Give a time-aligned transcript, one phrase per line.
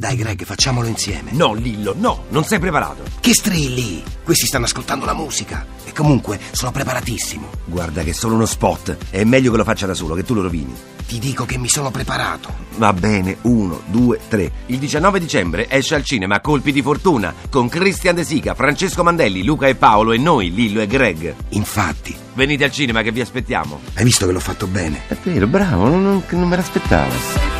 [0.00, 1.30] Dai, Greg, facciamolo insieme.
[1.32, 3.02] No, Lillo, no, non sei preparato.
[3.20, 4.02] Che strilli!
[4.24, 5.66] Questi stanno ascoltando la musica.
[5.84, 7.46] E comunque sono preparatissimo.
[7.66, 8.96] Guarda che è solo uno spot.
[9.10, 10.74] È meglio che lo faccia da solo, che tu lo rovini.
[11.06, 12.48] Ti dico che mi sono preparato.
[12.78, 14.50] Va bene, uno, due, tre.
[14.68, 19.44] Il 19 dicembre esce al cinema Colpi di Fortuna con Christian De Sica, Francesco Mandelli,
[19.44, 21.34] Luca e Paolo e noi, Lillo e Greg.
[21.50, 23.80] Infatti, Venite al cinema che vi aspettiamo.
[23.96, 25.02] hai visto che l'ho fatto bene?
[25.08, 27.59] È vero, bravo, non, non- non me l'aspettavo.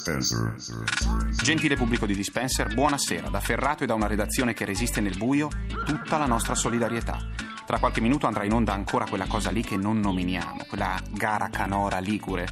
[0.00, 0.54] Dispenser.
[1.42, 3.28] Gentile pubblico di Dispenser, buonasera.
[3.28, 5.50] Da Ferrato e da una redazione che resiste nel buio,
[5.84, 7.18] tutta la nostra solidarietà.
[7.66, 11.50] Tra qualche minuto andrà in onda ancora quella cosa lì che non nominiamo, quella gara
[11.50, 12.48] canora ligure.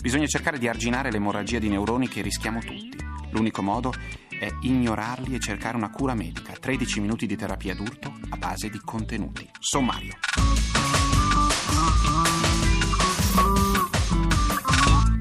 [0.00, 2.96] Bisogna cercare di arginare l'emorragia di neuroni che rischiamo tutti.
[3.30, 3.92] L'unico modo
[4.30, 6.54] è ignorarli e cercare una cura medica.
[6.58, 9.46] 13 minuti di terapia d'urto a base di contenuti.
[9.58, 10.14] Sommario.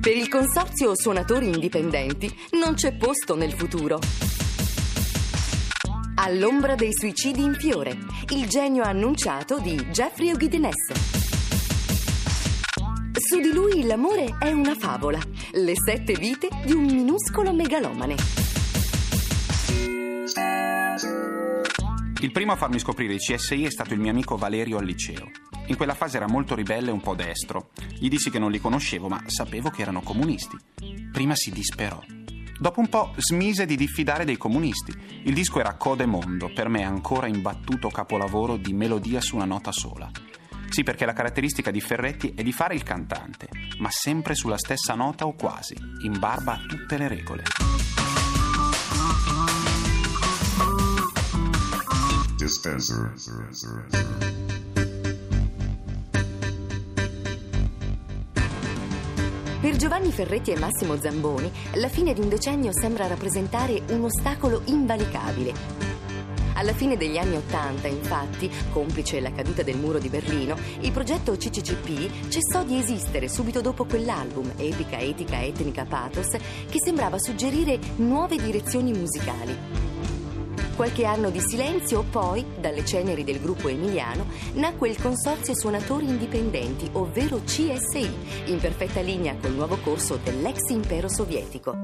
[0.06, 3.98] Per il consorzio suonatori indipendenti non c'è posto nel futuro.
[6.18, 7.98] All'ombra dei suicidi in fiore,
[8.30, 10.94] il genio annunciato di Jeffrey Eughidenesse.
[13.14, 15.18] Su di lui l'amore è una favola,
[15.54, 18.16] le sette vite di un minuscolo megalomane.
[22.22, 25.32] Il primo a farmi scoprire i CSI è stato il mio amico Valerio al liceo.
[25.68, 27.70] In quella fase era molto ribelle e un po' destro.
[27.98, 30.58] Gli dissi che non li conoscevo, ma sapevo che erano comunisti.
[31.12, 32.00] Prima si disperò.
[32.58, 34.94] Dopo un po' smise di diffidare dei comunisti.
[35.24, 39.72] Il disco era Code Mondo, per me ancora imbattuto capolavoro di melodia su una nota
[39.72, 40.10] sola.
[40.70, 44.94] Sì, perché la caratteristica di Ferretti è di fare il cantante, ma sempre sulla stessa
[44.94, 47.44] nota o quasi, in barba a tutte le regole.
[52.38, 53.14] Dispenser.
[59.66, 64.62] Per Giovanni Ferretti e Massimo Zamboni, la fine di un decennio sembra rappresentare un ostacolo
[64.66, 65.54] invalicabile.
[66.54, 71.36] Alla fine degli anni Ottanta, infatti, complice la caduta del muro di Berlino, il progetto
[71.36, 76.30] CCCP cessò di esistere subito dopo quell'album, Epica, Etica, Etnica, Pathos,
[76.70, 79.95] che sembrava suggerire nuove direzioni musicali.
[80.76, 84.26] Qualche anno di silenzio, poi, dalle ceneri del gruppo emiliano,
[84.56, 88.10] nacque il Consorzio Suonatori Indipendenti, ovvero CSI,
[88.48, 91.78] in perfetta linea col nuovo corso dell'ex impero sovietico.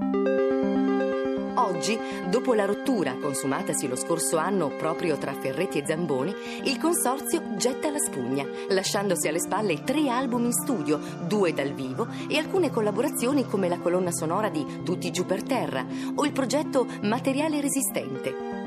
[1.56, 1.98] Oggi,
[2.30, 6.36] dopo la rottura consumatasi lo scorso anno proprio tra Ferretti e Zamboni,
[6.66, 12.08] il consorzio getta la spugna, lasciandosi alle spalle tre album in studio, due dal vivo
[12.28, 16.86] e alcune collaborazioni come la colonna sonora di Tutti giù per terra o il progetto
[17.04, 18.61] Materiale Resistente.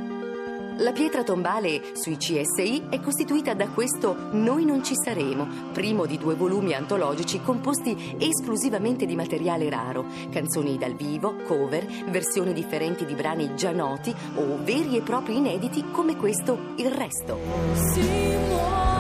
[0.79, 6.19] La pietra tombale sui CSI è costituita da questo Noi non ci saremo, primo di
[6.19, 13.15] due volumi antologici composti esclusivamente di materiale raro, canzoni dal vivo, cover, versioni differenti di
[13.15, 17.39] brani già noti o veri e propri inediti come questo Il resto.
[17.39, 18.94] Alcuni brani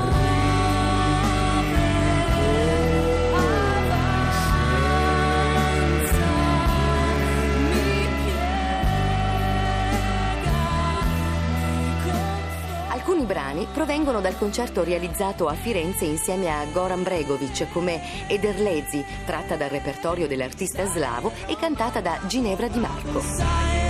[13.74, 20.28] provengono dal concerto realizzato a Firenze insieme a Goran Bregovic come Ederlezi, tratta dal repertorio
[20.28, 23.83] dell'artista slavo e cantata da Ginevra Di Marco.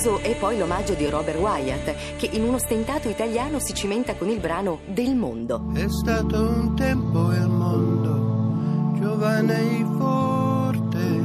[0.00, 4.30] Curioso è poi l'omaggio di Robert Wyatt, che in uno stentato italiano si cimenta con
[4.30, 5.70] il brano Del mondo.
[5.74, 11.22] È stato un tempo il mondo, giovane e forte,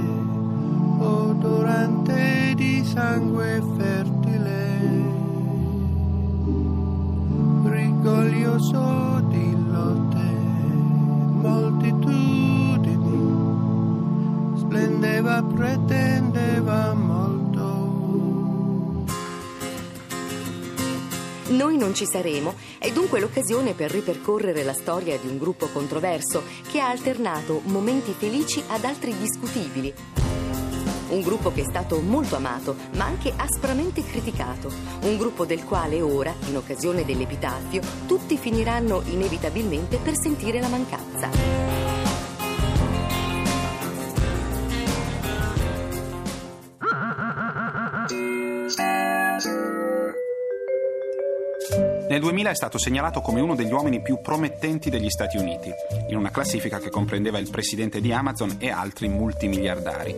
[1.00, 4.80] odorante di sangue fertile,
[7.64, 10.34] rigoglioso di lotte,
[11.40, 12.98] moltitudini,
[14.58, 17.45] splendeva, pretendeva molto.
[21.56, 26.44] Noi non ci saremo è dunque l'occasione per ripercorrere la storia di un gruppo controverso
[26.70, 29.94] che ha alternato momenti felici ad altri discutibili.
[31.08, 34.70] un gruppo che è stato molto amato, ma anche aspramente criticato,
[35.04, 41.55] un gruppo del quale ora, in occasione dell'epitafio, tutti finiranno inevitabilmente per sentire la mancanza.
[52.46, 55.72] 2000 è stato segnalato come uno degli uomini più promettenti degli Stati Uniti,
[56.10, 60.16] in una classifica che comprendeva il presidente di Amazon e altri multimiliardari.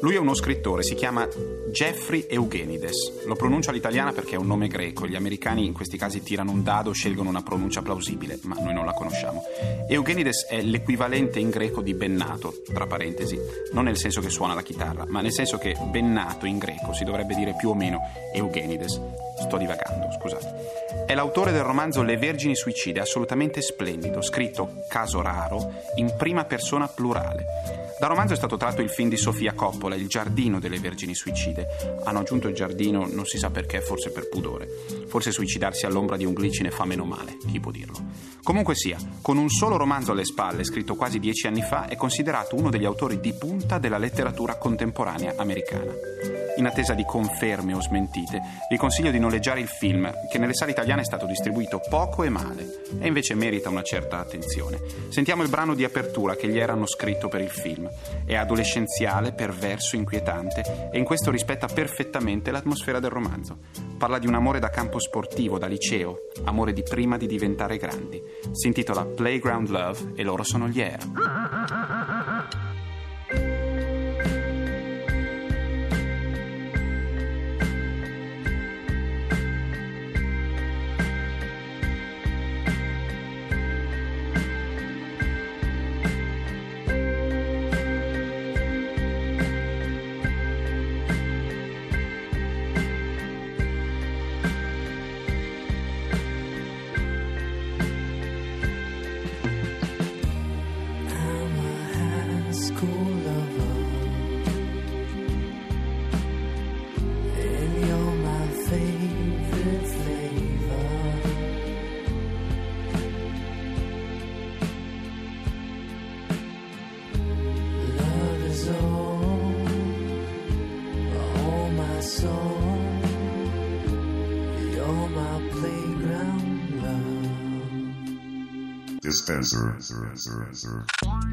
[0.00, 1.28] Lui è uno scrittore, si chiama
[1.72, 3.24] Jeffrey Eugenides.
[3.26, 5.06] Lo pronuncio all'italiana perché è un nome greco.
[5.06, 8.86] Gli americani in questi casi tirano un dado, scelgono una pronuncia plausibile, ma noi non
[8.86, 9.42] la conosciamo.
[9.88, 13.38] Eugenides è l'equivalente in greco di bennato, tra parentesi,
[13.72, 17.04] non nel senso che suona la chitarra, ma nel senso che bennato in greco si
[17.04, 17.98] dovrebbe dire più o meno
[18.32, 19.27] Eugenides.
[19.40, 21.04] Sto divagando, scusate.
[21.06, 26.88] È l'autore del romanzo Le Vergini Suicide, assolutamente splendido, scritto, caso raro, in prima persona
[26.88, 27.86] plurale.
[27.98, 31.98] Dal romanzo è stato tratto il film di Sofia Coppola, Il giardino delle vergini suicide.
[32.04, 34.68] Hanno aggiunto il giardino, non si sa perché, forse per pudore.
[35.08, 37.96] Forse suicidarsi all'ombra di un glicine fa meno male, chi può dirlo.
[38.44, 42.54] Comunque sia, con un solo romanzo alle spalle, scritto quasi dieci anni fa, è considerato
[42.54, 46.47] uno degli autori di punta della letteratura contemporanea americana.
[46.58, 50.72] In attesa di conferme o smentite, vi consiglio di noleggiare il film, che nelle sale
[50.72, 54.80] italiane è stato distribuito poco e male, e invece merita una certa attenzione.
[55.08, 57.88] Sentiamo il brano di apertura che gli erano scritto per il film.
[58.24, 63.58] È adolescenziale, perverso, inquietante, e in questo rispetta perfettamente l'atmosfera del romanzo.
[63.96, 68.20] Parla di un amore da campo sportivo, da liceo, amore di prima di diventare grandi.
[68.50, 71.37] Si intitola Playground Love e loro sono gli Air.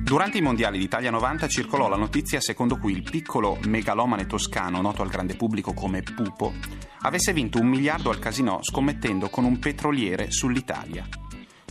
[0.04, 5.02] Durante i mondiali d'Italia 90 circolò la notizia secondo cui il piccolo megalomane toscano, noto
[5.02, 6.54] al grande pubblico come Pupo,
[7.02, 11.08] avesse vinto un miliardo al casino scommettendo con un petroliere sull'Italia.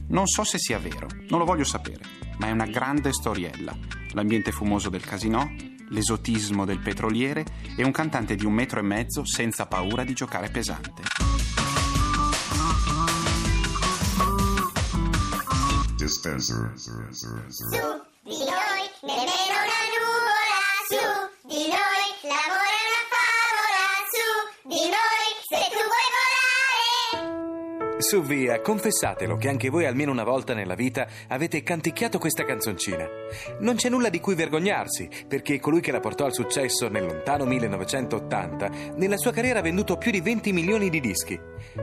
[0.08, 2.04] Non so se sia vero, non lo voglio sapere,
[2.38, 3.76] ma è una grande storiella.
[4.12, 5.54] L'ambiente fumoso del casino,
[5.88, 7.44] l'esotismo del petroliere
[7.76, 11.13] e un cantante di un metro e mezzo senza paura di giocare pesante.
[16.14, 16.70] Dispenser.
[16.76, 16.92] Su
[18.22, 21.02] di noi, nemmeno una nuvola, su
[21.48, 23.84] di noi, l'amore è una favola,
[24.14, 24.26] su
[24.68, 27.98] di noi, se tu vuoi volare.
[27.98, 33.06] Su via, confessatelo che anche voi almeno una volta nella vita avete canticchiato questa canzoncina.
[33.60, 37.44] Non c'è nulla di cui vergognarsi, perché colui che la portò al successo nel lontano
[37.44, 41.38] 1980, nella sua carriera ha venduto più di 20 milioni di dischi,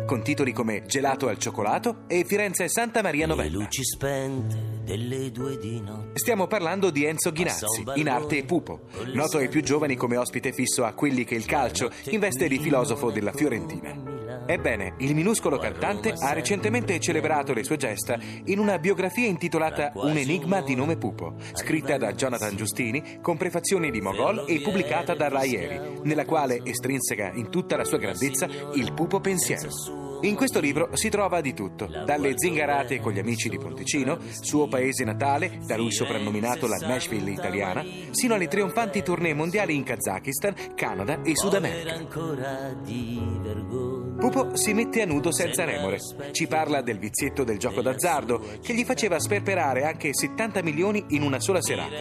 [0.05, 3.49] con titoli come Gelato al cioccolato e Firenze Santa Maria Novella.
[3.49, 6.19] Le luci spente delle due di notte.
[6.19, 10.83] Stiamo parlando di Enzo Ghinazzi, in arte Pupo, noto ai più giovani come ospite fisso
[10.83, 14.10] a quelli che il calcio in veste di filosofo della Fiorentina.
[14.45, 20.17] Ebbene, il minuscolo cantante ha recentemente celebrato le sue gesta in una biografia intitolata Un
[20.17, 25.29] enigma di nome Pupo, scritta da Jonathan Giustini con prefazioni di Mogol e pubblicata da
[25.29, 29.69] Rai Eri, nella quale estrinseca in tutta la sua grandezza il Pupo pensiero.
[30.23, 34.67] In questo libro si trova di tutto, dalle zingarate con gli amici di Ponticino, suo
[34.67, 40.75] paese natale, da lui soprannominato la Nashville italiana, sino alle trionfanti tournée mondiali in Kazakistan,
[40.75, 41.97] Canada e Sud America.
[44.19, 45.97] Pupo si mette a nudo senza remore.
[46.31, 51.23] Ci parla del vizietto del gioco d'azzardo, che gli faceva sperperare anche 70 milioni in
[51.23, 51.95] una sola serata.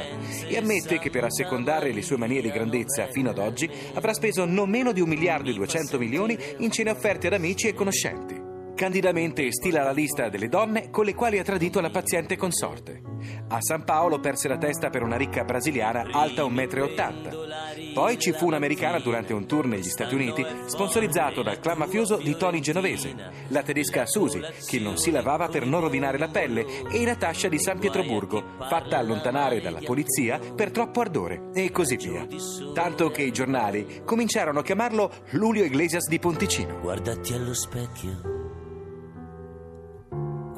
[0.47, 4.45] E ammette che per assecondare le sue manie di grandezza fino ad oggi avrà speso
[4.45, 8.40] non meno di un miliardo e 200 milioni in cene offerte ad amici e conoscenti.
[8.81, 13.03] Candidamente stila la lista delle donne con le quali ha tradito la paziente consorte.
[13.49, 17.93] A San Paolo perse la testa per una ricca brasiliana alta 1,80 m.
[17.93, 22.35] Poi ci fu un'americana durante un tour negli Stati Uniti, sponsorizzato dal clan mafioso di
[22.39, 23.15] Tony Genovese,
[23.49, 27.59] la tedesca Susie, che non si lavava per non rovinare la pelle, e Natascia di
[27.59, 32.27] San Pietroburgo, fatta allontanare dalla polizia per troppo ardore, e così via.
[32.73, 36.81] Tanto che i giornali cominciarono a chiamarlo Lulio Iglesias di Ponticino.
[36.81, 38.50] Guardati allo specchio.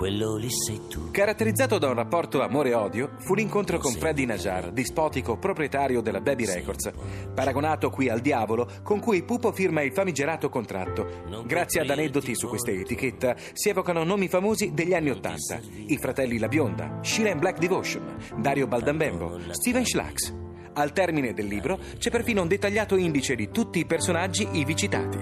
[0.03, 1.13] Quello lì sei tu.
[1.13, 6.91] Caratterizzato da un rapporto amore-odio, fu l'incontro con Freddy Najar, dispotico proprietario della Baby Records,
[7.33, 11.07] paragonato qui al diavolo, con cui Pupo firma il famigerato contratto.
[11.47, 16.41] Grazie ad aneddoti su questa etichetta si evocano nomi famosi degli anni Ottanta: i fratelli
[16.41, 20.35] La Bionda, Sheila and Black Devotion, Dario Baldambembo, Steven Schlax.
[20.73, 25.19] Al termine del libro c'è perfino un dettagliato indice di tutti i personaggi ivi citati.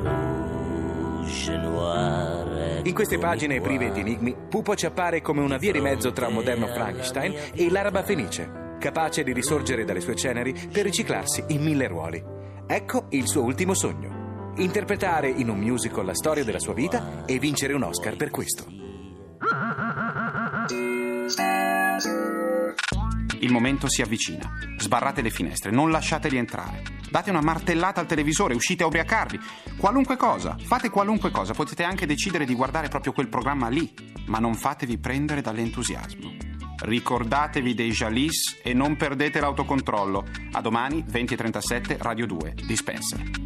[0.00, 2.35] Rouge noir.
[2.86, 6.28] In queste pagine prive di enigmi, Pupo ci appare come una via di mezzo tra
[6.28, 11.64] un moderno Frankenstein e l'araba fenice, capace di risorgere dalle sue ceneri per riciclarsi in
[11.64, 12.22] mille ruoli.
[12.64, 17.40] Ecco il suo ultimo sogno: interpretare in un musical la storia della sua vita e
[17.40, 18.85] vincere un Oscar per questo.
[23.40, 24.50] Il momento si avvicina.
[24.78, 26.82] Sbarrate le finestre, non lasciateli entrare.
[27.10, 29.38] Date una martellata al televisore, uscite a ubriacarvi.
[29.76, 31.52] Qualunque cosa, fate qualunque cosa.
[31.52, 33.92] Potete anche decidere di guardare proprio quel programma lì,
[34.26, 36.34] ma non fatevi prendere dall'entusiasmo.
[36.78, 40.24] Ricordatevi dei Jalis e non perdete l'autocontrollo.
[40.52, 43.45] A domani 20.37 Radio 2, Dispenser.